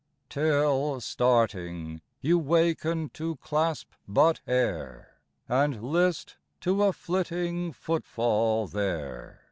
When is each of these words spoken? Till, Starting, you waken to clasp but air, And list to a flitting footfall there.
Till, 0.29 0.99
Starting, 0.99 2.01
you 2.21 2.39
waken 2.39 3.09
to 3.09 3.35
clasp 3.35 3.91
but 4.07 4.41
air, 4.47 5.19
And 5.47 5.79
list 5.83 6.37
to 6.61 6.81
a 6.85 6.91
flitting 6.91 7.71
footfall 7.71 8.65
there. 8.65 9.39